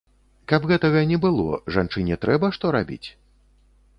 [0.51, 3.07] Каб гэтага не было, жанчыне трэба што рабіць?